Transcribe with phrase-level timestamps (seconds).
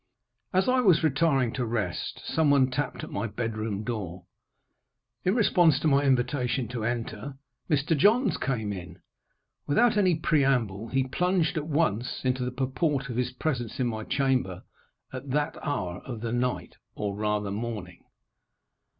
[0.51, 4.25] As I was retiring to rest, some one tapped at my bed room door.
[5.23, 7.37] In response to my invitation to enter,
[7.69, 7.95] Mr.
[7.95, 8.99] Johns came in.
[9.67, 14.03] Without any preamble, he plunged at once into the purport of his presence in my
[14.03, 14.63] chamber
[15.13, 18.03] at that hour of the night, or, rather, morning.